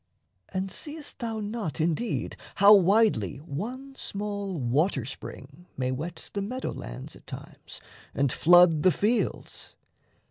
And 0.51 0.71
seest 0.71 1.19
thou 1.19 1.39
not, 1.39 1.79
indeed, 1.79 2.35
How 2.55 2.73
widely 2.73 3.37
one 3.37 3.93
small 3.93 4.59
water 4.59 5.05
spring 5.05 5.67
may 5.77 5.91
wet 5.91 6.31
The 6.33 6.41
meadow 6.41 6.71
lands 6.71 7.15
at 7.15 7.27
times 7.27 7.79
and 8.11 8.31
flood 8.31 8.81
the 8.81 8.91
fields? 8.91 9.75